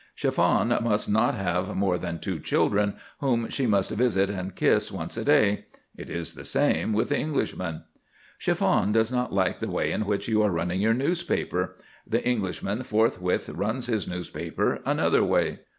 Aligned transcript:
Chiffon 0.15 0.69
must 0.83 1.07
not 1.07 1.35
have 1.35 1.75
more 1.75 1.95
than 1.99 2.17
two 2.17 2.39
children, 2.39 2.95
whom 3.19 3.47
she 3.49 3.67
must 3.67 3.91
visit 3.91 4.31
and 4.31 4.55
kiss 4.55 4.91
once 4.91 5.15
a 5.15 5.23
day: 5.23 5.65
it 5.95 6.09
is 6.09 6.33
the 6.33 6.43
same 6.43 6.91
with 6.91 7.09
the 7.09 7.19
Englishman. 7.19 7.83
Chiffon 8.39 8.91
does 8.91 9.11
not 9.11 9.31
like 9.31 9.59
the 9.59 9.69
way 9.69 9.91
in 9.91 10.07
which 10.07 10.27
you 10.27 10.41
are 10.41 10.49
running 10.49 10.81
your 10.81 10.95
newspaper: 10.95 11.75
the 12.07 12.27
Englishman 12.27 12.81
forthwith 12.81 13.49
runs 13.49 13.85
his 13.85 14.07
newspaper 14.07 14.81
another 14.87 15.23
way. 15.23 15.59